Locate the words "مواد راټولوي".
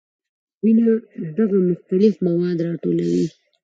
2.25-3.25